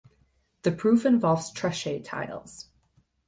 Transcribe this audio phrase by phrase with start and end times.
[0.63, 2.69] The proof involves Truchet tiles.